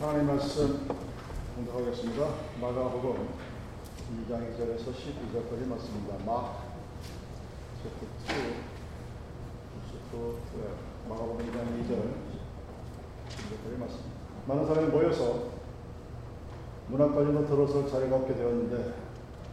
[0.00, 0.88] 하나님 말씀
[1.56, 2.26] 공독하겠습니다.
[2.58, 3.28] 마가복음
[4.24, 6.16] 2장 2절에서 12절까지 말씀입니다.
[6.24, 6.54] 마
[7.82, 8.34] 챕터 2
[9.92, 10.38] 챕터
[11.06, 11.92] 마가복음 2장 2절
[13.28, 14.16] 12절까지 말씀입니다.
[14.46, 15.50] 많은 사람이 모여서
[16.88, 18.94] 문 앞까지도 들어설 자리가 없게 되었는데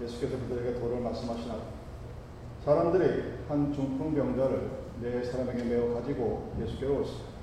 [0.01, 1.57] 예수께서 그들에게 도를 말씀하시나
[2.63, 4.71] 사람들이 한 중풍병자를
[5.01, 7.36] 네 사람에게 메어 가지고 예수께로 오시다.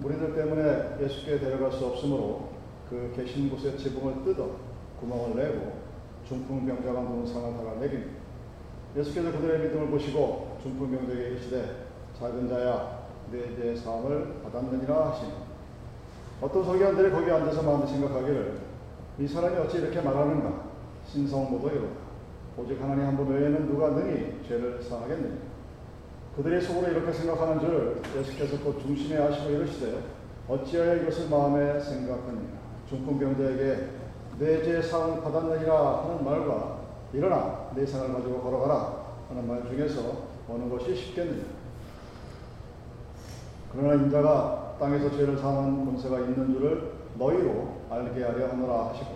[0.00, 2.48] 무리들 때문에 예수께 데려갈 수 없으므로
[2.90, 4.50] 그 계신 곳에 지붕을 뜯어
[5.00, 5.72] 구멍을 내고
[6.28, 8.12] 중풍병자가 누운 상을 달아내립니다.
[8.96, 11.86] 예수께서 그들의 믿음을 보시고 중풍병자에게 이르시되
[12.18, 15.32] 작은 자야 내 죄의 사함을 받았느니라 하시니.
[16.40, 18.58] 어떤 서기관들이 거기 앉아서 마음에 생각하기를.
[19.18, 20.64] 이 사람이 어찌 이렇게 말하는가?
[21.06, 22.04] 신성모도이로다.
[22.58, 25.53] 오직 하나님 한 분 외에는 누가 능히 죄를 사하겠느냐
[26.36, 30.02] 그들의 속으로 이렇게 생각하는 줄 예수께서 곧 중심에 하시고 이르시되
[30.48, 32.64] 어찌하여 이것을 마음에 생각하느냐?
[32.88, 33.88] 중풍병자에게
[34.38, 36.78] 내죄 사함을 받았느니라 하는 말과
[37.12, 40.00] 일어나 내 상을 가지고 걸어가라 하는 말 중에서
[40.48, 41.44] 어느 것이 쉽겠느냐?
[43.72, 49.06] 그러나 인자가 땅에서 죄를 사하는 권세가 있는 줄을 너희로 알게 하려 하노라 하시고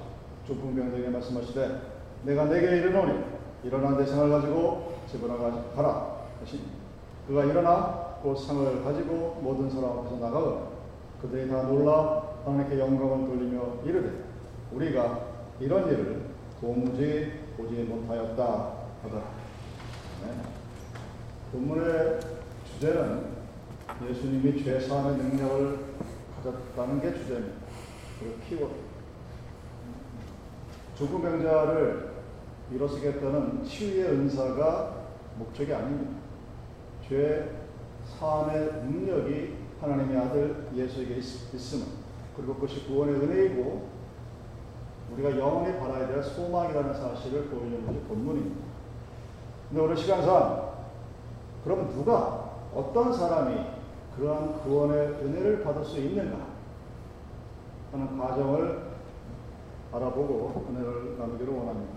[0.46, 1.80] 중풍병자에게 말씀하시되
[2.22, 3.24] 내가 내게 이르노니
[3.64, 5.36] 일어나 내 상을 가지고 집으로
[5.74, 6.77] 가라 하시니
[7.28, 10.78] 그가 일어나 곧 상을 가지고 모든 사람 앞에서 나가고
[11.20, 14.24] 그들이 다 놀라 하나님께 영광을 돌리며 이르되
[14.72, 15.26] 우리가
[15.60, 16.22] 이런 일을
[16.58, 19.22] 도무지 보지 못하였다 하더라.
[20.24, 20.32] 네.
[21.52, 22.20] 본문의
[22.72, 23.26] 주제는
[24.08, 25.78] 예수님이 죄 사함의 능력을
[26.36, 27.56] 가졌다는 게 주제입니다.
[28.18, 28.74] 그리고 키워드.
[30.96, 32.10] 죽은 병자를
[32.72, 36.17] 일어서겠다는 치유의 은사가 목적이 아닙니다.
[37.08, 37.50] 죄
[38.18, 41.84] 사함의 능력이 하나님의 아들 예수에게 있, 있음
[42.36, 43.88] 그리고 그것이 구원의 은혜이고
[45.12, 48.66] 우리가 영원히 바라야 될 소망이라는 사실을 보여주는 것이 본문입니다.
[49.68, 50.68] 근데 오늘 시간상
[51.64, 53.56] 그럼 누가 어떤 사람이
[54.16, 56.38] 그러한 구원의 은혜를 받을 수 있는가
[57.92, 58.88] 하는 과정을
[59.92, 61.94] 알아보고 은혜를 나누기를 원합니다.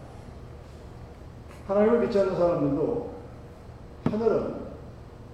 [1.68, 3.12] 하나님을 믿지 않는 사람들도
[4.06, 4.61] 하늘은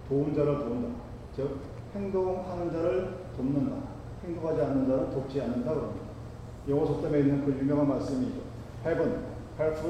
[0.08, 0.88] 도운 자를 도운다.
[1.36, 1.58] 즉
[1.94, 3.76] 행동하는 자를 돕는다.
[4.24, 6.06] 행동하지 않는 자는 돕지 않는다 그럽니다.
[6.68, 8.42] 영어 속담에 있는 그 유명한 말씀이죠.
[8.86, 9.24] Heaven
[9.60, 9.82] helps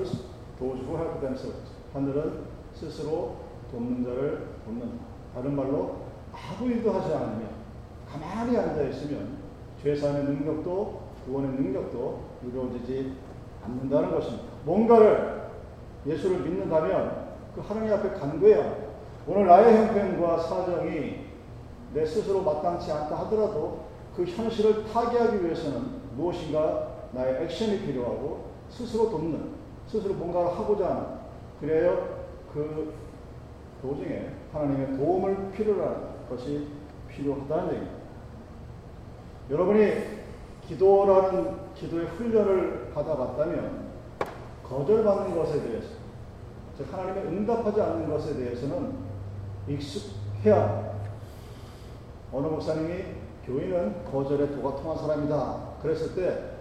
[0.59, 1.71] those who help themselves.
[1.93, 3.37] 하늘은 스스로
[3.71, 5.05] 돕는 자를 돕는다.
[5.33, 5.97] 다른 말로
[6.33, 7.49] 아무 일도 하지 않으면
[8.09, 9.37] 가만히 앉아 있으면
[9.81, 13.13] 죄사함의 능력도 구원의 능력도 이루어지지
[13.65, 14.45] 않는다는 것입니다.
[14.65, 15.49] 뭔가를
[16.05, 18.86] 예수를 믿는다면 그 하나님 앞에 간구해야.
[19.29, 21.27] 오늘 나의 형편과 사정이
[21.93, 25.81] 내 스스로 마땅치 않다 하더라도 그 현실을 타개하기 위해서는
[26.15, 29.51] 무엇인가 나의 액션이 필요하고 스스로 돕는,
[29.85, 31.03] 스스로 뭔가를 하고자 하는,
[31.59, 31.93] 그래야
[32.53, 32.93] 그
[33.81, 35.97] 도중에 하나님의 도움을 필요로 하는
[36.29, 36.67] 것이
[37.09, 37.97] 필요하다는 얘기입니다.
[39.49, 39.91] 여러분이
[40.67, 43.87] 기도라는 기도의 훈련을 받아봤다면
[44.63, 45.89] 거절받는 것에 대해서,
[46.77, 49.06] 즉 하나님의 응답하지 않는 것에 대해서는
[49.67, 50.97] 익숙해야
[52.31, 53.03] 어느 목사님이
[53.45, 55.77] 교인은 거절에 도가 통한 사람이다.
[55.81, 56.57] 그랬을 때,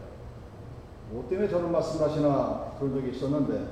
[1.11, 3.67] 뭐 때문에 저런 말씀을 하시나 그런 적이 있었는데,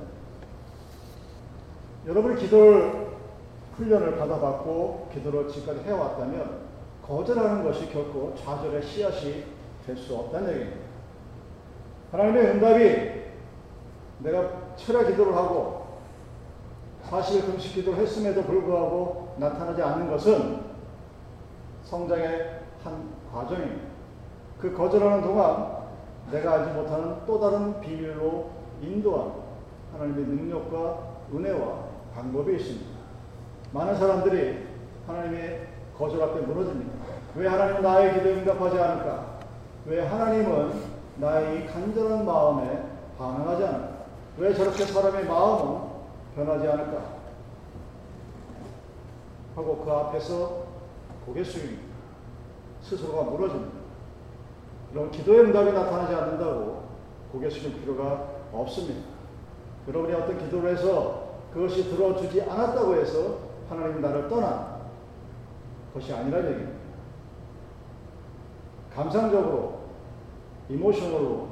[2.06, 3.06] 여러분이 기도를,
[3.77, 6.65] 훈련을 받아봤고, 기도를 지금까지 해왔다면,
[7.06, 9.44] 거절하는 것이 결코 좌절의 씨앗이
[9.87, 10.81] 될 수 없다는 얘기입니다.
[12.11, 13.23] 하나님의 응답이
[14.21, 15.84] 내가 철야 기도를 하고,
[17.05, 20.61] 사실 금식 기도를 했음에도 불구하고 나타나지 않는 것은
[21.84, 23.83] 성장의 한 과정입니다.
[24.61, 25.84] 그 거절하는 동안
[26.31, 28.50] 내가 알지 못하는 또 다른 비밀로
[28.81, 29.33] 인도한
[29.93, 30.99] 하나님의 능력과
[31.34, 31.84] 은혜와
[32.15, 32.87] 방법이 있습니다.
[33.73, 34.67] 많은 사람들이
[35.06, 35.69] 하나님의
[35.99, 36.93] 거절 앞에 무너집니다.
[37.37, 39.39] 왜 하나님은 나의 기도에 응답하지 않을까?
[39.87, 40.73] 왜 하나님은
[41.17, 42.85] 나의 간절한 마음에
[43.19, 43.88] 반응하지 않을까?
[44.38, 45.81] 왜 저렇게 사람의 마음은
[46.35, 47.13] 변하지 않을까?
[49.55, 50.65] 하고 그 앞에서
[51.25, 51.95] 고개 숙입니다.
[52.83, 53.73] 스스로가 무너집니다.
[54.93, 56.85] 여러분, 기도의 응답이 나타나지 않는다고
[57.33, 59.01] 고개 숙일 필요가 없습니다.
[59.89, 64.75] 여러분이 어떤 기도를 해서 그것이 들어주지 않았다고 해서 하나님이 나를 떠난
[65.93, 66.79] 것이 아니라는 얘기입니다.
[68.95, 69.85] 감상적으로,
[70.69, 71.49] 이모셔널로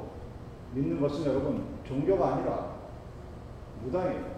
[0.73, 2.73] 믿는 것은 여러분, 종교가 아니라
[3.83, 4.33] 무당이에요.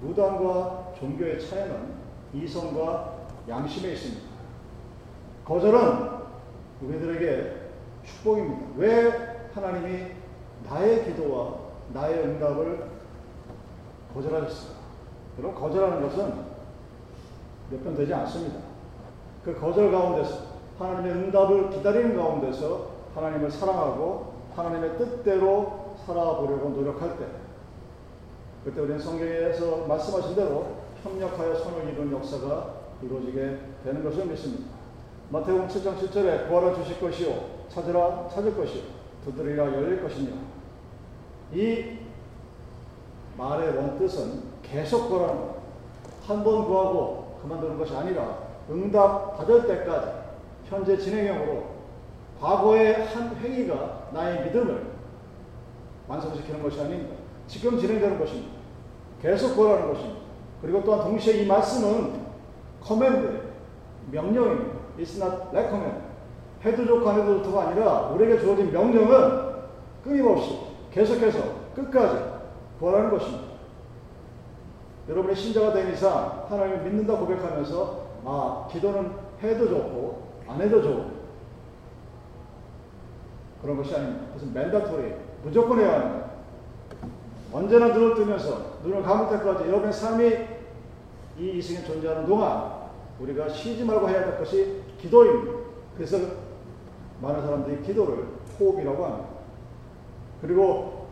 [0.00, 3.14] 무당과 종교의 차이는 이성과
[3.48, 4.22] 양심에 있습니다.
[5.44, 6.16] 거절은
[6.82, 7.56] 우리들에게
[8.04, 8.66] 축복입니다.
[8.76, 10.12] 왜 하나님이
[10.68, 11.54] 나의 기도와
[11.92, 12.86] 나의 응답을
[14.14, 14.76] 거절하셨어요?
[15.38, 16.56] 여러분, 거절하는 것은
[17.70, 18.60] 몇 번 되지 않습니다.
[19.44, 27.26] 그 거절 가운데서 하나님의 응답을 기다리는 가운데서 하나님을 사랑하고 하나님의 뜻대로 살아보려고 노력할 때
[28.64, 30.75] 그때 우리는 성경에서 말씀하신 대로
[31.06, 34.76] 협력하여 손을 이룬 역사가 이루어지게 되는 것을 믿습니다.
[35.30, 38.82] 마태복음 7장 7절에 구하라 주실 것이요 찾으라 찾을 것이요
[39.24, 40.30] 두드리라 열릴 것이며
[41.52, 41.98] 이
[43.36, 45.56] 말의 원뜻은 계속 구하라는 것.
[46.26, 48.38] 한번 구하고 그만두는 것이 아니라
[48.68, 50.10] 응답 받을 때까지
[50.68, 51.76] 현재 진행형으로
[52.40, 54.86] 과거의 한 행위가 나의 믿음을
[56.08, 57.14] 완성시키는 것이 아닙니다.
[57.46, 58.56] 지금 진행되는 것입니다.
[59.22, 60.25] 계속 구하라는 것입니다.
[60.62, 62.26] 그리고 또한 동시에 이 말씀은
[62.82, 63.40] command,
[64.10, 64.76] 명령입니다.
[64.98, 66.06] It's not recommend.
[66.64, 69.46] 해도 좋고 안 해도 좋고가 아니라 우리에게 주어진 명령은
[70.02, 70.58] 끊임없이
[70.90, 71.38] 계속해서
[71.74, 72.24] 끝까지
[72.78, 73.44] 구하라는 것입니다.
[75.08, 79.12] 여러분의 신자가 된 이상 하나님을 믿는다 고백하면서 아 기도는
[79.42, 81.16] 해도 좋고 안 해도 좋고
[83.62, 84.26] 그런 것이 아닙니다.
[84.32, 85.14] 무슨 맨다토리
[85.44, 86.26] 무조건 해야 합니다.
[87.52, 90.32] 언제나 눈을 뜨면서 눈을 감을 때까지 여러분의 삶이
[91.38, 92.86] 이 이승에 존재하는 동안
[93.20, 95.58] 우리가 쉬지 말고 해야 될 것이 기도입니다.
[95.96, 96.18] 그래서
[97.20, 98.24] 많은 사람들이 기도를
[98.58, 99.28] 호흡이라고 합니다.
[100.40, 101.06] 그리고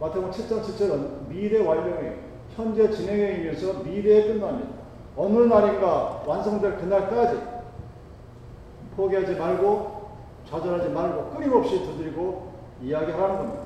[0.00, 2.18] 마태복음 7장 7절은 미래 완료의
[2.56, 4.70] 현재 진행에 의해서 미래에 끝납니다.
[5.16, 7.40] 어느 날인가 완성될 그날까지
[8.96, 10.10] 포기하지 말고
[10.48, 12.50] 좌절하지 말고 끊임없이 두드리고
[12.82, 13.62] 이야기하라는 겁니다.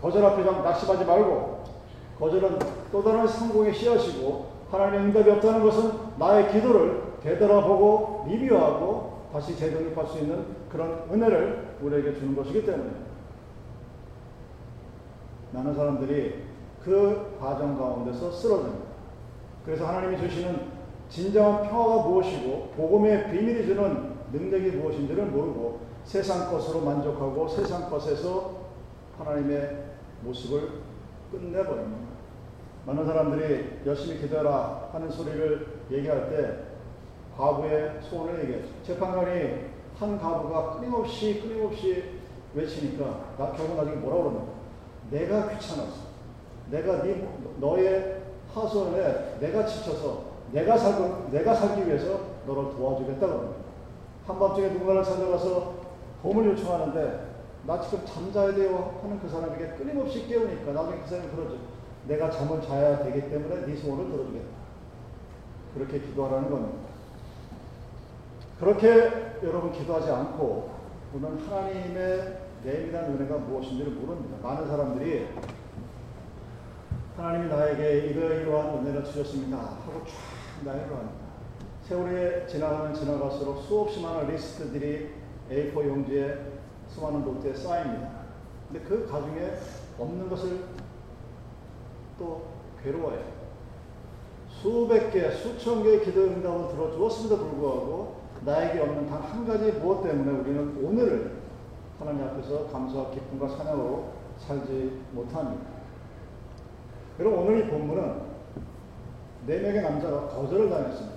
[0.00, 1.59] 거절 앞에 좀 낙심하지 말고
[2.20, 2.58] 거절은
[2.92, 10.18] 또 다른 성공의 씨앗이고 하나님의 응답이 없다는 것은 나의 기도를 되돌아보고 리뷰하고 다시 재정립할 수
[10.18, 12.90] 있는 그런 은혜를 우리에게 주는 것이기 때문에
[15.52, 16.44] 많은 사람들이
[16.84, 18.90] 그 과정 가운데서 쓰러집니다.
[19.64, 27.48] 그래서 하나님이 주시는 진정한 평화가 무엇이고 복음의 비밀이 주는 능력이 무엇인지를 모르고 세상 것으로 만족하고
[27.48, 28.60] 세상 것에서
[29.18, 29.84] 하나님의
[30.22, 30.68] 모습을
[31.30, 32.10] 끝내버립니다.
[32.86, 36.70] 많은 사람들이 열심히 기도해라 하는 소리를 얘기할 때
[37.36, 38.68] 과부의 소원을 얘기했죠.
[38.82, 42.04] 재판관이 한 가부가 끊임없이 끊임없이
[42.54, 44.46] 외치니까 나 결국 나중에 뭐라고 그러냐
[45.10, 46.10] 내가 귀찮았어.
[46.70, 47.28] 내가 네,
[47.58, 48.22] 너의
[48.54, 53.56] 하소연에 내가 지쳐서 내가 살고 내가 살기 위해서 너를 도와주겠다고 합니다.
[54.26, 55.74] 한밤중에 누군가를 찾아가서
[56.22, 57.29] 도움을 요청하는데
[57.66, 61.58] 나 지금 잠자야 돼요 하는 그 사람에게 끊임없이 깨우니까 나중에 그 사람이 그러죠.
[62.06, 64.60] 내가 잠을 자야 되기 때문에 네 소원을 들어주겠다.
[65.74, 66.78] 그렇게 기도하라는 겁니다.
[68.58, 68.88] 그렇게
[69.42, 70.70] 여러분 기도하지 않고
[71.12, 74.36] 우리는 하나님의 내밀한 은혜가 무엇인지를 모릅니다.
[74.42, 75.28] 많은 사람들이
[77.16, 79.56] 하나님이 나에게 이러이러한 은혜를 주셨습니다.
[79.56, 81.20] 하고 쫙 나열을 합니다.
[81.84, 85.10] 세월이 지나가면 지나갈수록 수없이 많은 리스트들이
[85.50, 86.38] A4 용지에
[86.94, 88.08] 수많은 노트에 쌓입니다.
[88.68, 89.52] 근데 그 가중에
[89.98, 90.64] 없는 것을
[92.18, 92.42] 또
[92.82, 93.24] 괴로워해요.
[94.48, 100.40] 수백 개, 수천 개의 기도 응답을 들어주었음에도 불구하고 나에게 없는 단 한 가지 무엇 때문에
[100.40, 101.40] 우리는 오늘을
[101.98, 105.66] 하나님 앞에서 감사와 기쁨과 찬양으로 살지 못합니다.
[107.18, 108.22] 여러분 오늘 이 본문은
[109.46, 111.16] 네 명의 남자가 거절을 당했습니다.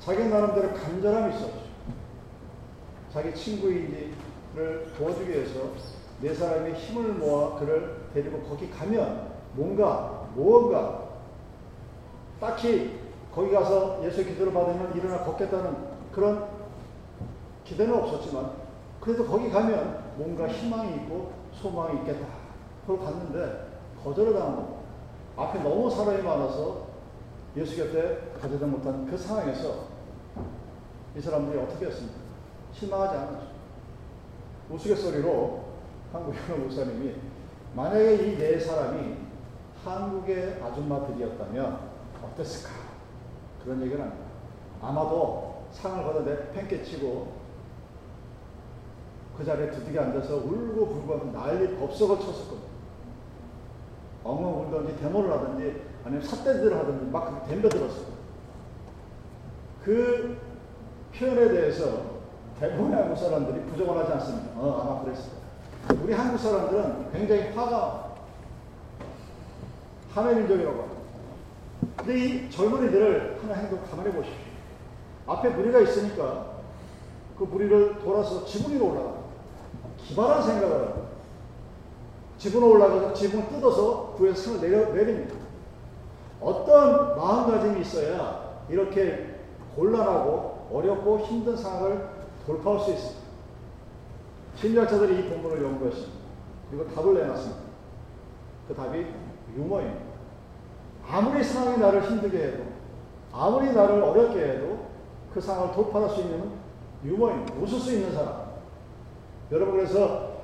[0.00, 1.64] 자기 나름대로 간절함이 있었죠.
[3.12, 4.14] 자기 친구인지
[4.54, 5.60] 를 도와주기 위해서
[6.20, 11.08] 네 사람이 힘을 모아 그를 데리고 거기 가면 뭔가 무언가
[12.40, 13.00] 딱히
[13.34, 15.76] 거기 가서 예수 기도를 받으면 일어나 걷겠다는
[16.12, 16.46] 그런
[17.64, 18.52] 기대는 없었지만
[19.00, 22.26] 그래도 거기 가면 뭔가 희망이 있고 소망이 있겠다.
[22.86, 23.66] 그걸 갔는데
[24.04, 24.74] 거절을 겁니다.
[25.36, 26.86] 앞에 너무 사람이 많아서
[27.56, 29.88] 예수 곁에 가지도 못한 그 상황에서
[31.16, 32.18] 이 사람들이 어떻게 했습니까?
[32.72, 33.53] 실망하지 않았죠.
[34.70, 35.64] 우스갯소리로
[36.12, 37.14] 한국 현호 목사님이
[37.74, 39.16] 만약에 이 네 사람이
[39.84, 41.78] 한국의 아줌마들이었다면
[42.22, 42.70] 어땠을까?
[43.62, 44.24] 그런 얘기를 합니다.
[44.80, 47.44] 아마도 상을 내 팽개치고
[49.36, 52.68] 그 자리에 두둑이 앉아서 울고 불고 난리 법석을 쳤을 겁니다.
[54.22, 58.14] 엉엉 울든지 데모를 하든지 아니면 삿대질을 하든지 막 덤벼들었어요.
[59.82, 60.38] 그
[61.14, 62.13] 표현에 대해서
[62.60, 64.50] 대부분의 한국 사람들이 부정을 하지 않습니다.
[64.56, 65.24] 어, 아마 그랬을
[65.88, 66.04] 거예요.
[66.04, 68.14] 우리 한국 사람들은 굉장히 화가
[70.14, 71.00] 하의 민족이라고 합니다.
[71.96, 74.38] 근데 이 젊은이들을 하나 행동 가만히 보십시오.
[75.26, 76.54] 앞에 무리가 있으니까
[77.38, 79.24] 그 무리를 돌아서 지붕 위로 올라갑니다.
[79.98, 81.04] 기발한 생각을 하고
[82.38, 85.34] 지붕에 올라가서 지붕을 뜯어서 구에서 상을 내려, 내립니다.
[86.40, 89.34] 어떤 마음가짐이 있어야 이렇게
[89.76, 92.13] 곤란하고 어렵고 힘든 상황을
[92.46, 93.24] 돌파할 수 있습니다.
[94.56, 96.12] 심리학자들이 이 본문을 연구했습니다.
[96.70, 97.62] 그리고 답을 내놨습니다.
[98.68, 99.06] 그 답이
[99.56, 100.14] 유머입니다.
[101.06, 102.64] 아무리 상황이 나를 힘들게 해도,
[103.32, 104.86] 아무리 나를 어렵게 해도
[105.32, 106.50] 그 상황을 돌파할 수 있는
[107.04, 107.54] 유머입니다.
[107.56, 108.54] 웃을 수 있는 사람.
[109.52, 110.34] 여러분 그래서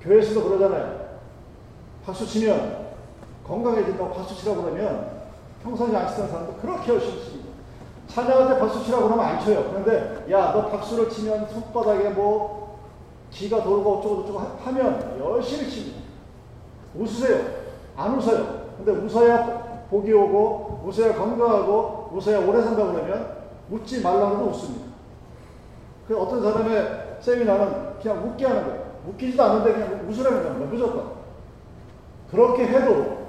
[0.00, 1.18] 교회에서도 그러잖아요.
[2.04, 2.88] 박수 치면
[3.46, 5.22] 건강해진다고 박수 치라고 그러면
[5.62, 7.41] 평상시 안 치던 사람도 그렇게 열심히 칩니다.
[8.14, 9.64] 찬양할 때 박수 치라고 그러면 안 쳐요.
[9.70, 12.78] 그런데 야 너 박수를 치면 손바닥에 뭐
[13.30, 15.98] 기가 돌고 어쩌고 저쩌고 하면 열심히 칩니다.
[16.94, 17.42] 웃으세요.
[17.96, 18.62] 안 웃어요.
[18.76, 23.36] 근데 웃어야 복이 오고 웃어야 건강하고 웃어야 오래 산다 그러면
[23.70, 24.86] 웃지 말라고 웃습니다.
[26.06, 28.92] 그 어떤 사람의 세미나는 그냥 웃게 하는 거예요.
[29.08, 30.70] 웃기지도 않는데 그냥 웃으라는 겁니다.
[30.70, 31.12] 무조건.
[32.30, 33.22] 그렇게 해도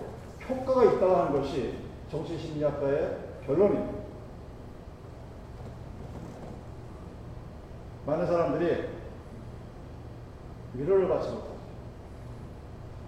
[0.49, 1.75] 효과가 있다고 하는 것이
[2.11, 4.02] 정신심리학과의 결론입니다.
[8.05, 8.89] 많은 사람들이
[10.73, 11.53] 위로를 받지 못하죠.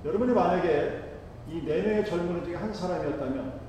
[0.05, 1.03] 여러분이 만약에
[1.47, 3.59] 이 네 명의 젊은이 중에 한 사람이었다면,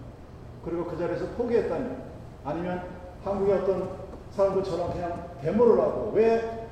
[0.64, 2.04] 그리고 그 자리에서 포기했다면,
[2.44, 2.88] 아니면
[3.24, 3.90] 한국의 어떤
[4.30, 6.68] 사람들처럼 그냥 데모를 하고, 왜?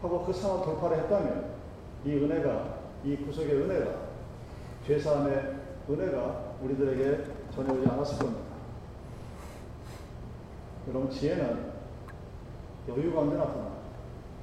[0.00, 1.50] 하고 그 상황을 돌파를 했다면,
[2.06, 3.90] 이 은혜가, 이 구속의 은혜가,
[4.86, 5.56] 죄사함의
[5.90, 8.42] 은혜가 우리들에게 전해오지 않았을 겁니다.
[10.88, 11.70] 여러분, 지혜는
[12.88, 13.69] 여유 가운데 나타나.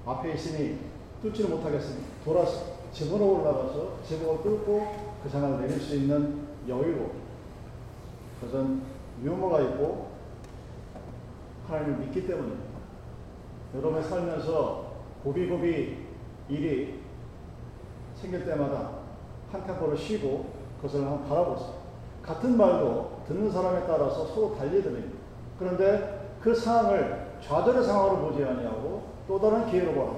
[0.07, 0.79] 앞에 있으니
[1.21, 7.11] 뚫지를 못하겠으니 돌아서 집으로 올라가서 집을 뚫고 그 상황을 내릴 수 있는 여유로
[8.39, 8.81] 그것은
[9.21, 10.11] 유머가 있고
[11.67, 12.63] 하나님을 믿기 때문입니다.
[13.75, 15.97] 여러분의 살면서 고비고비
[16.49, 16.99] 일이
[18.15, 18.91] 생길 때마다
[19.51, 21.75] 한 템포를 쉬고 그것을 한번 바라보세요.
[22.21, 25.17] 같은 말도 듣는 사람에 따라서 서로 달리더랍니다.
[25.59, 30.11] 그런데 그 상황을 좌절의 상황으로 보지 아니하고 또 다른 기회로 보라.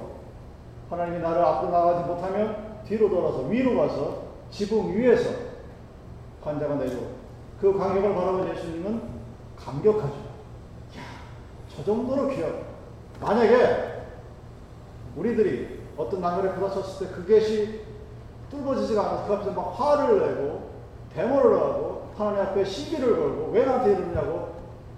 [0.90, 5.30] 하나님이 나를 앞으로 나가지 못하면 뒤로 돌아서 위로 가서 지붕 위에서
[6.42, 6.94] 환자가 내려
[7.60, 9.02] 그 광경을 바라본 예수님은
[9.58, 10.14] 감격하죠.
[10.14, 11.02] 야,
[11.76, 12.64] 저 정도로 귀하고
[13.20, 14.00] 만약에
[15.16, 17.82] 우리들이 어떤 난간에 부딪혔을 때 그것이
[18.50, 20.70] 뚫어지지가 않아서 그 앞에서 막 화를 내고
[21.14, 24.49] 데모를 하고 하나님 앞에 시기를 걸고 왜 나한테 이러냐고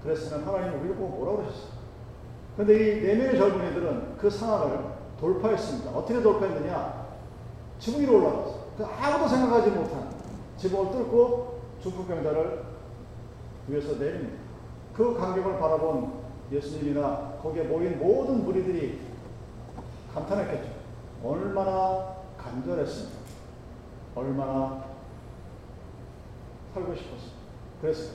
[0.04, 1.72] 그랬으면 하나님은 우리를 보고 뭐라고 그러셨어요?
[2.56, 4.80] 그런데 이 네 명의 젊은이들은 그 상황을
[5.20, 5.92] 돌파했습니다.
[5.92, 7.08] 어떻게 돌파했느냐?
[7.80, 8.62] 지붕 위로 올라갔어요.
[8.78, 10.10] 그 아무도 생각하지 못한
[10.58, 12.64] 지붕을 뚫고 중풍병자를
[13.68, 14.42] 위에서 내립니다.
[14.94, 16.14] 그 간격을 바라본
[16.52, 19.00] 예수님이나 거기에 모인 모든 무리들이
[20.14, 20.70] 감탄했겠죠.
[21.24, 23.18] 얼마나 간절했습니다.
[24.16, 24.84] 얼마나
[26.74, 27.38] 살고 싶었습니다.
[27.82, 28.12] 그래서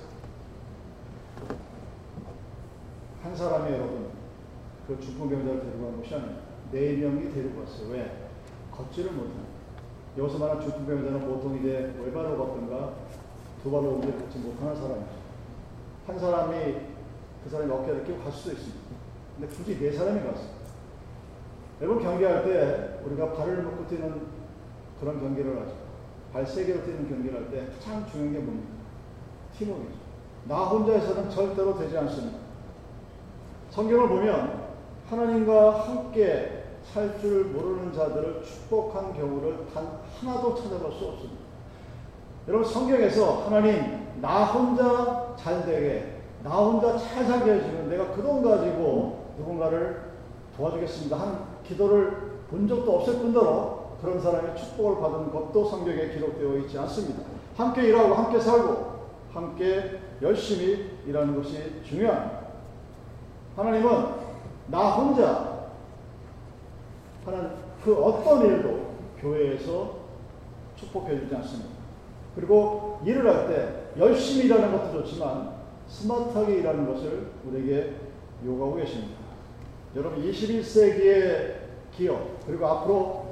[3.26, 4.06] 한 사람이 여러분
[4.87, 6.37] 그 중풍 병자를 데리고 간 것이 아니에요.
[6.71, 7.88] 네 명이 데리고 왔어요.
[7.90, 8.28] 왜?
[8.71, 9.45] 걷지를 못하는.
[10.16, 12.92] 여기서 말하는 중풍 병자는 보통 이제 왼발로 걷든가
[13.62, 15.11] 두 발로 옮겨 걷지 못하는 사람이죠.
[16.06, 16.75] 한 사람이
[17.42, 18.78] 그 사람이 어깨를 끼고 갈 수도 있습니다.
[19.38, 20.56] 근데 굳이 네 사람이 갔어요.
[21.83, 24.23] 여러분 경기할 때 우리가 발을 묶고 뛰는
[25.00, 25.75] 그런 경기를 하죠.
[26.33, 28.68] 발 세 개로 뛰는 경기를 할 때 가장 중요한 게 뭡니까?
[29.59, 29.97] 팀워크죠.
[30.45, 32.46] 나 혼자서는 절대로 되지 않습니다.
[33.76, 34.68] 성경을 보면
[35.11, 41.42] 하나님과 함께 살 줄 모르는 자들을 축복한 경우를 단 하나도 찾아볼 수 없습니다.
[42.49, 48.42] 여러분 성경에서 하나님 나 혼자 잘 되게 나 혼자 잘 살게 해주면 내가 그 돈
[48.42, 50.12] 가지고 누군가를
[50.56, 56.78] 도와주겠습니다 한 기도를 본 적도 없을 뿐더러 그런 사람이 축복을 받은 것도 성경에 기록되어 있지
[56.78, 57.25] 않습니다.
[57.56, 58.97] 함께 일하고 함께 살고
[59.35, 62.46] 함께 열심히 일하는 것이 중요합니다.
[63.56, 64.06] 하나님은
[64.68, 65.68] 나 혼자
[67.25, 67.50] 하는
[67.82, 68.86] 그 어떤 일도
[69.20, 69.96] 교회에서
[70.76, 71.70] 축복해 주지 않습니다.
[72.34, 75.56] 그리고 일을 할 때 열심히 일하는 것도 좋지만
[75.88, 77.94] 스마트하게 일하는 것을 우리에게
[78.44, 79.16] 요구하고 계십니다.
[79.94, 81.54] 여러분 21세기의
[81.96, 83.26] 기업 그리고 앞으로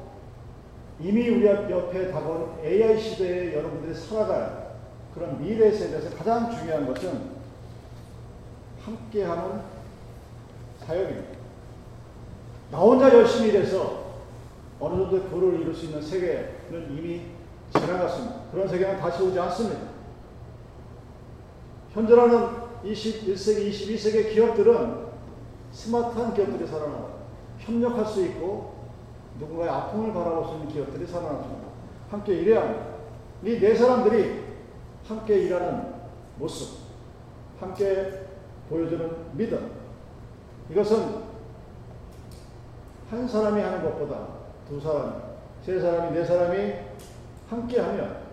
[1.01, 4.75] 이미 우리 옆에 다가온 AI 시대에 여러분들이 살아갈
[5.13, 7.35] 그런 미래 세대에서 가장 중요한 것은
[8.85, 9.74] 함께하는
[10.87, 11.35] 사역입니다.
[12.71, 14.05] 나 혼자 열심히 일해서
[14.81, 17.23] 어느 정도 교를 이룰 수 있는 세계는 이미
[17.73, 18.37] 지나갔습니다.
[18.53, 19.81] 그런 세계는 다시 오지 않습니다.
[21.93, 22.49] 현존하는
[22.85, 25.05] 21세기, 22세기 기업들은
[25.73, 27.15] 스마트한 기업들이 살아나고
[27.59, 28.75] 협력할 수 있고
[29.39, 31.65] 누군가의 아픔을 바라볼 수 있는 기업들이 살아났습니다.
[32.11, 32.87] 함께 일해야 합니다.
[33.45, 34.43] 이 네 사람들이
[35.07, 35.95] 함께 일하는
[36.39, 36.79] 모습,
[37.61, 38.27] 함께
[38.71, 39.84] 보여주는 믿음.
[40.71, 41.23] 이것은
[43.11, 44.27] 한 사람이 하는 것보다
[44.69, 45.23] 두 사람,
[45.63, 46.73] 세 사람이, 네 사람이
[47.49, 48.25] 함께 하면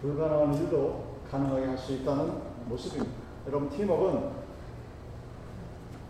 [0.00, 2.32] 불가능한 일도 가능하게 할 수 있다는
[2.66, 3.12] 모습입니다.
[3.46, 4.30] 여러분, 팀워크는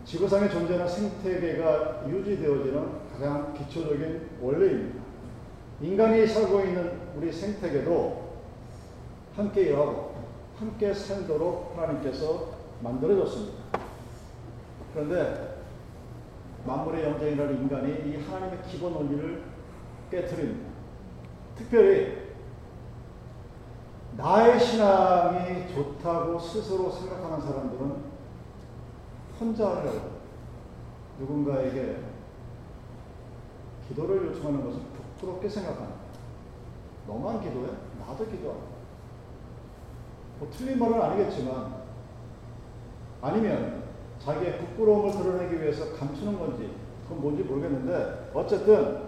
[0.05, 5.03] 지구상에 존재하는 생태계가 유지되어지는 가장 기초적인 원리입니다.
[5.81, 8.25] 인간이 살고 있는 우리 생태계도
[9.35, 10.15] 함께 일하고
[10.59, 13.64] 함께 살도록 하나님께서 만들어줬습니다.
[14.95, 15.57] 그런데
[16.65, 19.43] 만물의 영장이라는 인간이 이 하나님의 기본 원리를
[20.09, 20.69] 깨뜨립니다.
[21.57, 22.25] 특별히
[24.15, 28.05] 나의 신앙이 좋다고 스스로 생각하는 사람들은
[29.37, 30.21] 혼자 하려고
[31.19, 31.97] 누군가에게
[33.89, 34.79] 기도를 요청하는 것을
[35.19, 35.95] 부끄럽게 생각합니다.
[37.05, 37.67] 너만 기도해?
[37.99, 38.75] 나도 기도하고.
[40.39, 41.83] 뭐 틀린 말은 아니겠지만
[43.21, 43.84] 아니면
[44.25, 46.71] 자기의 부끄러움을 드러내기 위해서 감추는 건지
[47.03, 49.03] 그건 뭔지 모르겠는데 어쨌든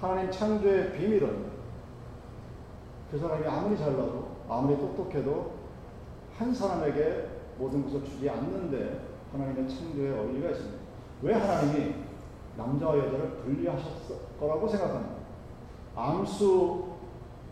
[0.00, 1.46] 하나님 창조의 비밀은
[3.10, 5.52] 그 사람이 아무리 잘나도 아무리 똑똑해도
[6.38, 9.00] 한 사람에게 모든 것을 주지 않는데
[9.32, 10.78] 하나님의 창조의 원리가 있습니다.
[11.22, 11.94] 왜 하나님이
[12.56, 15.16] 남자와 여자를 분리하셨을 거라고 생각합니다.
[15.94, 16.84] 암수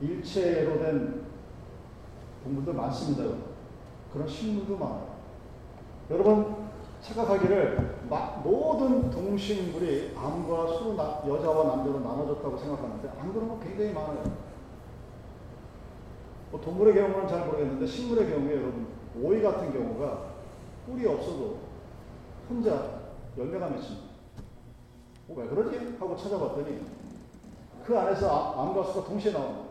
[0.00, 1.24] 일체로 된
[2.42, 3.36] 동물들 많습니다.
[4.12, 5.13] 그런 식물도 많아요.
[6.10, 6.64] 여러분
[7.00, 7.94] 착각하기를
[8.44, 10.96] 모든 동식물이 암과 수
[11.26, 14.22] 여자와 남자로 나눠졌다고 생각하는데 안 그런 거 굉장히 많아요.
[16.50, 18.86] 뭐 동물의 경우는 잘 모르겠는데 식물의 경우에 여러분
[19.20, 20.34] 오이 같은 경우가
[20.86, 21.58] 꿀이 없어도
[22.48, 23.00] 혼자
[23.36, 24.14] 열매가 맺힙니다.
[25.28, 25.96] 어, 왜 그러지?
[25.98, 26.82] 하고 찾아봤더니
[27.84, 29.64] 그 안에서 암과 수가 동시에 나옵니다.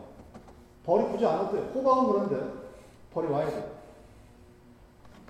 [0.84, 1.62] 벌이 굳이 안 왔대요.
[1.74, 2.52] 호박은 그런데
[3.12, 3.73] 벌이 와야 돼.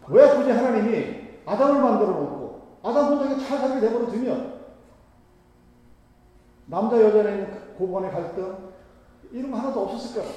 [0.09, 4.55] 왜 굳이 하나님이 아담을 만들어 놓고 아담 혼자 잘 살게 내버려 두면
[6.67, 8.73] 남자 여자는 고번의 갈등
[9.33, 10.29] 이런 거 하나도 없었을까?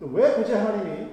[0.00, 1.08] 왜 굳이 하나님이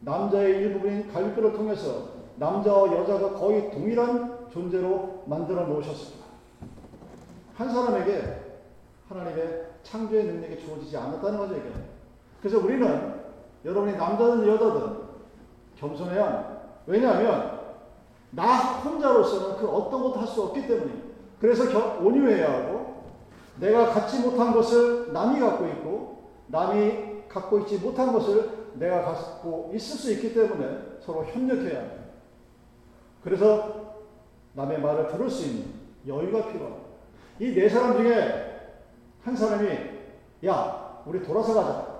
[0.00, 6.26] 남자의 일부분인 갈비뼈를 통해서 남자와 여자가 거의 동일한 존재로 만들어 놓으셨습니다.
[7.56, 8.48] 한 사람에게
[9.08, 11.72] 하나님의 창조의 능력이 주어지지 않았다는 거죠, 이게.
[12.40, 13.14] 그래서 우리는
[13.64, 15.07] 여러분이 남자든 여자든
[15.78, 16.58] 겸손해야 합니다.
[16.86, 17.58] 왜냐하면
[18.30, 21.08] 나 혼자로서는 그 어떤 것도 할 수 없기 때문입니다.
[21.40, 23.02] 그래서 온유해야 하고
[23.60, 29.96] 내가 갖지 못한 것을 남이 갖고 있고 남이 갖고 있지 못한 것을 내가 갖고 있을
[29.96, 32.04] 수 있기 때문에 서로 협력해야 합니다.
[33.22, 33.96] 그래서
[34.54, 35.66] 남의 말을 들을 수 있는
[36.06, 36.88] 여유가 필요합니다.
[37.40, 38.72] 이 네 사람 중에
[39.22, 39.68] 한 사람이
[40.46, 41.98] 야 우리 돌아서 가자.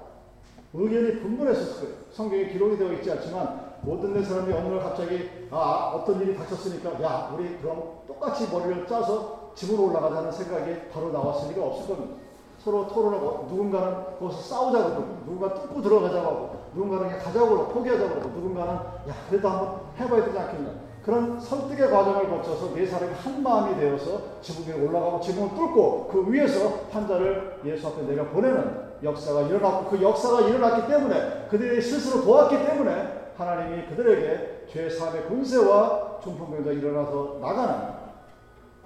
[0.75, 1.95] 의견이 분분했었을 거예요.
[2.11, 7.03] 성경에 기록이 되어 있지 않지만 모든 네 사람이 어느 날 갑자기 아 어떤 일이 닥쳤으니까
[7.03, 12.17] 야 우리 그럼 똑같이 머리를 짜서 집으로 올라가자는 생각이 바로 나왔을 리가 없을 겁니다.
[12.59, 18.29] 서로 토론하고 누군가는 거기서 싸우자고 그러고 누군가 뚫고 들어가자고 하고 누군가는 가자고 그러고 포기하자고 그러고
[18.31, 20.71] 누군가는 야 그래도 한번 해봐야 되지 않겠냐
[21.05, 26.31] 그런 설득의 과정을 거쳐서 네 사람이 한 마음이 되어서 지붕 위에 올라가고 지붕을 뚫고 그
[26.31, 32.67] 위에서 환자를 예수 앞에 내가 보내는 역사가 일어났고 그 역사가 일어났기 때문에 그들이 스스로 도왔기
[32.67, 37.95] 때문에 하나님이 그들에게 죄 사함의 군세와 중풍병자 일어나서 나가는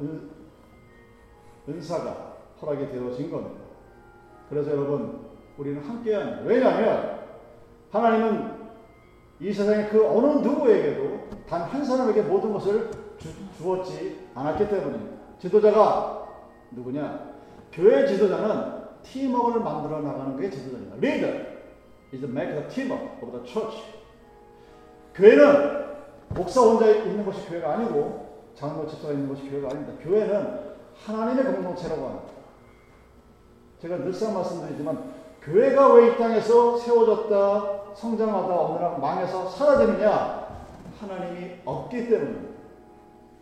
[0.02, 0.30] 은,
[1.66, 3.62] 은사가 허락이 되어진 겁니다.
[4.50, 7.20] 그래서 여러분, 우리는 함께한, 왜냐하면
[7.90, 8.62] 하나님은
[9.40, 15.16] 이 세상의 그 어느 누구에게도 단 한 사람에게 모든 것을 주, 주었지 않았기 때문입니다.
[15.38, 16.28] 지도자가
[16.72, 17.32] 누구냐?
[17.72, 20.96] 교회 지도자는 팀워크를 만들어 나가는 게 지도자입니다.
[20.96, 21.46] Leader
[22.12, 24.01] is to make the teamwork of the church.
[25.14, 25.82] 교회는
[26.30, 29.92] 목사 혼자 있는 것이 교회가 아니고 장로 집사가 있는 것이 교회가 아닙니다.
[30.02, 30.60] 교회는
[31.04, 32.26] 하나님의 공동체라고 합니다.
[33.80, 40.48] 제가 늘상 말씀드리지만 교회가 왜 이 땅에서 세워졌다, 성장하다, 어느 날 망해서 사라지느냐?
[41.00, 42.52] 하나님이 없기 때문에.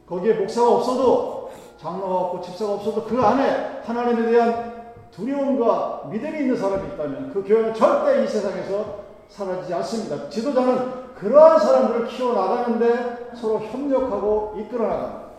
[0.08, 6.94] 거기에 목사가 없어도, 장로가 없고 집사가 없어도 그 안에 하나님에 대한 두려움과 믿음이 있는 사람이
[6.94, 10.28] 있다면 그 교회는 절대 이 세상에서 사라지지 않습니다.
[10.30, 15.30] 지도자는 그러한 사람들을 키워나가는데 서로 협력하고 이끌어 나갑니다.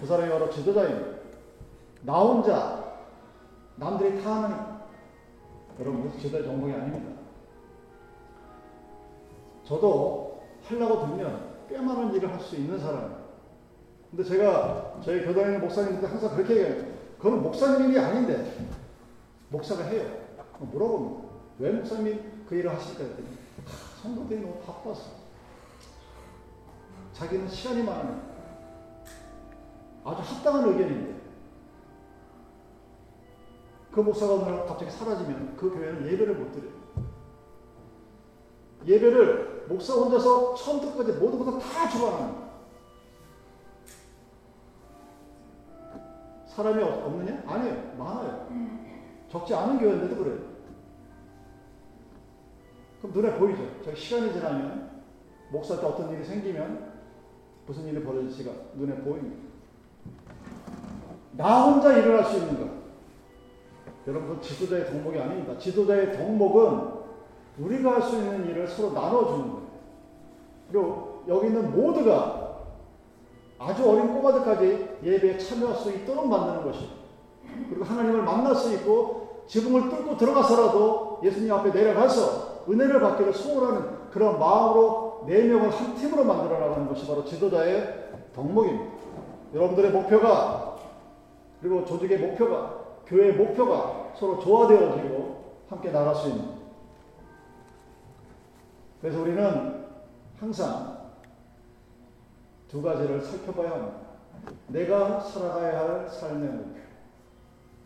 [0.00, 1.18] 그 사람이 바로 지도자입니다.
[2.02, 2.82] 나 혼자
[3.76, 4.56] 남들이 다 하는
[5.80, 7.12] 여러분 제대 전공이 아닙니다.
[9.64, 13.22] 저도 하려고 들면 꽤 많은 일을 할 수 있는 사람.
[14.10, 16.84] 근데 제가 저희 교단에 있는 목사님한테 항상 그렇게 얘기해요.
[17.18, 18.50] 그건 목사님 일이 아닌데
[19.48, 20.04] 목사가 해요.
[20.58, 21.28] 물어봅니다.
[21.58, 23.33] 왜 목사님이 그 일을 하실까 했더니
[24.04, 25.12] 성도들이 너무 바빠서
[27.14, 28.20] 자기는 시간이 많으니
[30.04, 31.24] 아주 합당한 의견인데
[33.90, 36.74] 그 목사가 오늘 갑자기 사라지면 그 교회는 예배를 못 드려요.
[38.84, 42.44] 예배를 목사 혼자서 처음부터 까지 모든 것을 다 주관합니다.
[46.46, 47.42] 사람이 없느냐?
[47.46, 47.94] 아니에요.
[47.96, 48.48] 많아요.
[49.30, 50.53] 적지 않은 교회인데도 그래요.
[53.04, 53.62] 그럼 눈에 보이죠.
[53.84, 55.02] 저기 시간이 지나면
[55.50, 56.92] 목사한테 어떤 일이 생기면
[57.66, 59.42] 무슨 일이 벌어질지가 눈에 보입니다.
[61.32, 62.70] 나 혼자 일어날 수 있는 것.
[64.06, 65.58] 여러분, 그 지도자의 덕목이 아닙니다.
[65.58, 66.94] 지도자의 덕목은
[67.58, 69.68] 우리가 할 수 있는 일을 서로 나눠주는 거예요.
[70.70, 72.62] 그리고 여기 있는 모두가
[73.58, 76.88] 아주 어린 꼬마들까지 예배에 참여할 수 있도록 만드는 것이
[77.68, 84.38] 그리고 하나님을 만날 수 있고 지붕을 뚫고 들어가서라도 예수님 앞에 내려가서 은혜를 받기를 소원하는 그런
[84.38, 88.94] 마음으로 네 명을 한 팀으로 만들어 나가는 것이 바로 지도자의 덕목입니다.
[89.54, 90.76] 여러분들의 목표가
[91.60, 96.54] 그리고 조직의 목표가 교회의 목표가 서로 조화되어지고 함께 나갈 수 있는
[99.00, 99.84] 그래서 우리는
[100.38, 101.04] 항상
[102.68, 103.96] 두 가지를 살펴봐야 합니다.
[104.68, 106.80] 내가 살아가야 할 삶의 목표.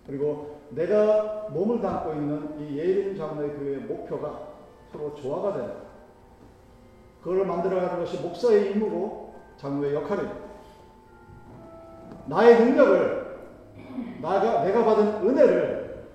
[0.06, 4.48] 그리고 내가 몸을 담고 있는 이 예림 장로의 교회의 목표가
[4.92, 5.74] 서로 조화가 되는
[7.22, 10.36] 그걸 만들어가는 것이 목사의 임무고 장로의 역할입니다.
[12.26, 13.38] 나의 능력을
[14.20, 16.06] 나가 내가 받은 은혜를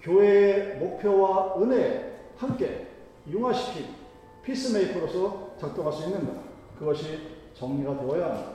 [0.00, 2.88] 교회의 목표와 은혜에 함께
[3.28, 3.94] 융화시킨
[4.42, 6.40] 피스메이커로서 작동할 수 있는가?
[6.78, 8.52] 그것이 정리가 되어야 합니다.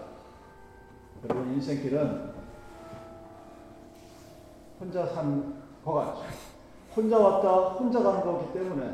[1.23, 2.36] 여러분 인생길은
[4.79, 6.15] 혼자 산 거가
[6.95, 8.93] 혼자 왔다 혼자 가는 거기 때문에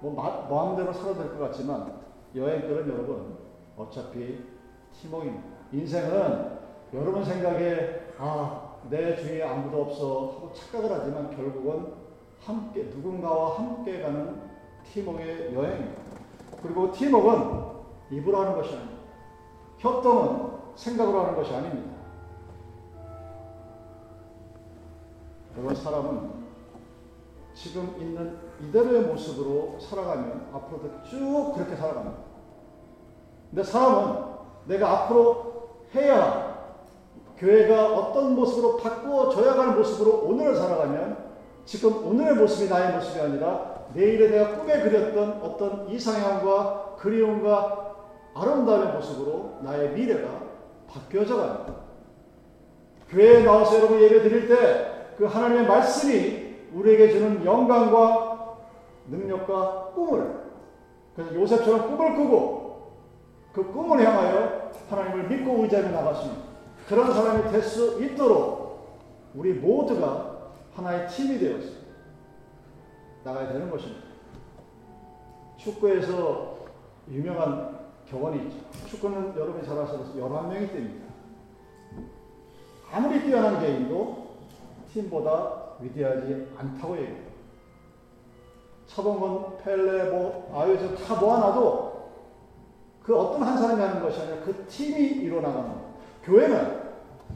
[0.00, 2.00] 뭐 마, 마음대로 살아도 될 것 같지만
[2.34, 3.36] 여행길은 여러분
[3.76, 4.44] 어차피
[4.92, 5.44] 팀워크입니다.
[5.72, 6.58] 인생은
[6.94, 11.92] 여러분 생각에 아 내 주위에 아무도 없어 하고 착각을 하지만 결국은
[12.40, 14.40] 함께 누군가와 함께 가는
[14.84, 16.00] 팀워크의 여행입니다.
[16.62, 17.62] 그리고 팀워크는
[18.10, 19.00] 입으로 하는 것이 아닙니다.
[19.78, 21.89] 협동은 생각으로 하는 것이 아닙니다.
[25.56, 26.30] 여러분 사람은
[27.54, 32.18] 지금 있는 이대로의 모습으로 살아가면 앞으로도 쭉 그렇게 살아갑니다.
[33.50, 34.22] 근데 사람은
[34.66, 36.50] 내가 앞으로 해야
[37.36, 41.30] 교회가 어떤 모습으로 바꾸어져야 하는 모습으로 오늘을 살아가면
[41.64, 47.96] 지금 오늘의 모습이 나의 모습이 아니라 내일에 내가 꿈에 그렸던 어떤 이상향과 그리움과
[48.34, 50.28] 아름다움의 모습으로 나의 미래가
[50.86, 51.74] 바뀌어져 갑니다.
[53.08, 54.89] 교회에 나와서 여러분 예배 드릴 때
[55.20, 58.56] 그 하나님의 말씀이 우리에게 주는 영광과
[59.06, 60.44] 능력과 꿈을
[61.14, 62.92] 그래서 요셉처럼 꿈을 꾸고
[63.52, 66.42] 그 꿈을 향하여 하나님을 믿고 의지하며 나갔습니다.
[66.88, 68.88] 그런 사람이 될 수 있도록
[69.34, 71.68] 우리 모두가 하나의 팀이 되어서
[73.22, 74.00] 나가야 되는 것입니다.
[75.58, 76.56] 축구에서
[77.10, 78.56] 유명한 격언이 있죠.
[78.86, 81.10] 축구는 여러분이 잘 아셔서 11명이 뜁니다.
[82.90, 84.29] 아무리 뛰어난 개인도
[84.92, 87.30] 팀보다 위대하지 않다고 얘기해요.
[88.86, 92.10] 차범근, 펠레, 뭐, 아유저 다 모아놔도
[93.02, 95.90] 그 어떤 한 사람이 하는 것이 아니라 그 팀이 이뤄나가는 거예요.
[96.24, 96.80] 교회는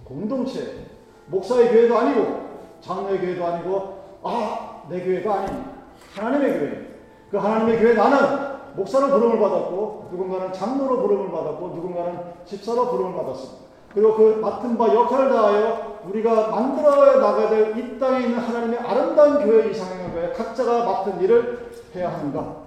[0.05, 0.87] 공동체,
[1.27, 2.45] 목사의 교회도 아니고,
[2.81, 5.71] 장로의 교회도 아니고, 아, 내 교회가 아닙니다.
[6.15, 6.89] 하나님의 교회.
[7.31, 13.64] 그 하나님의 교회 나는 목사로 부름을 받았고, 누군가는 장로로 부름을 받았고, 누군가는 집사로 부름을 받았습니다.
[13.95, 19.45] 그리고 그 맡은 바 역할을 다하여 우리가 만들어 나가야 될 이 땅에 있는 하나님의 아름다운
[19.45, 22.65] 교회 이상의 교회 각자가 맡은 일을 해야 하는가?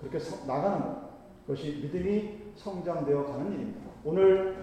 [0.00, 0.96] 그렇게 나가는 것.
[1.46, 3.90] 그것이 믿음이 성장되어 가는 일입니다.
[4.04, 4.56] 오늘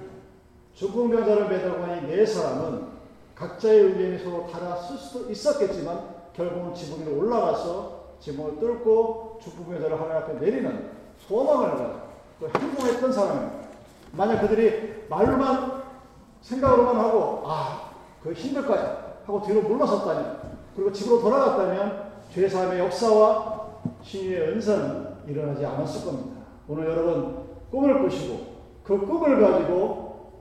[0.74, 2.92] 중풍병자를 매달고 한 이 네 사람은
[3.36, 6.00] 각자의 의견이 서로 달았을 수도 있었겠지만
[6.34, 11.94] 결국은 지붕 위로 올라가서 지붕을 뚫고 중풍병자를 하나님 앞에 내리는 소망을
[12.40, 13.61] 또 행동했던 사람입니다.
[14.14, 15.84] 만약 그들이 말로만
[16.42, 20.42] 생각으로만 하고 아, 그 힘들 거야 하고 뒤로 물러섰다면
[20.76, 23.70] 그리고 집으로 돌아갔다면 죄사함의 역사와
[24.02, 26.42] 신유의 은사는 일어나지 않았을 겁니다.
[26.68, 28.52] 오늘 여러분 꿈을 꾸시고
[28.84, 30.32] 그 꿈을 가지고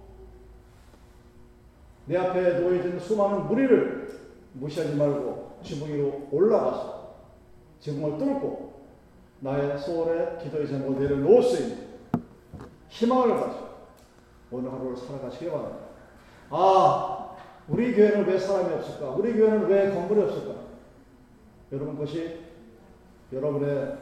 [2.06, 4.20] 내 앞에 놓여진 수많은 무리를
[4.54, 7.14] 무시하지 말고 지붕 위로 올라가서
[7.80, 8.72] 지붕을 뚫고
[9.40, 11.89] 나의 소원의 기도의 제목을 내려놓을 수 있는
[12.90, 13.70] 희망을 가지고
[14.50, 15.86] 오늘 하루를 살아가시기 바랍니다.
[16.50, 17.30] 아,
[17.68, 19.10] 우리 교회는 왜 사람이 없을까?
[19.10, 20.54] 우리 교회는 왜 건물이 없을까?
[21.72, 22.40] 여러분 그것이
[23.32, 23.96] 여러분의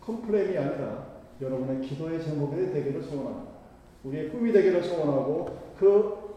[0.00, 1.06] complain이 아니라
[1.40, 3.54] 여러분의 기도의 제목이 되기를 소원합니다.
[4.02, 6.34] 우리의 꿈이 되기를 소원하고 그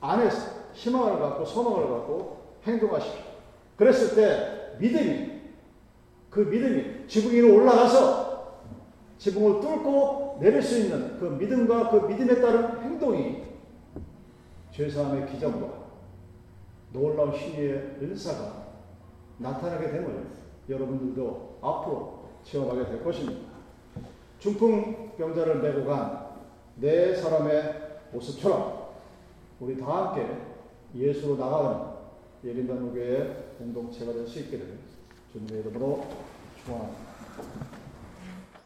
[0.00, 3.22] 안에서 희망을 갖고 소망을 갖고 행동하십시오.
[3.76, 5.40] 그랬을 때 믿음이
[6.30, 8.29] 그 믿음이 지붕 위로 올라가서
[9.20, 13.42] 지붕을 뚫고 내릴 수 있는 그 믿음과 그 믿음에 따른 행동이
[14.72, 15.68] 죄사함의 기적과
[16.92, 18.66] 놀라운 신의 은사가
[19.38, 20.26] 나타나게 됨을
[20.68, 23.50] 여러분들도 앞으로 체험하게 될 것입니다.
[24.38, 26.30] 중풍 병자를 메고 간
[26.76, 28.88] 네 사람의 모습처럼
[29.60, 30.26] 우리 다 함께
[30.94, 31.90] 예수로 나가는
[32.42, 34.78] 예린단무교의 공동체가 될 수 있기를
[35.32, 36.06] 주님의 이름으로
[36.58, 37.79] 축원합니다.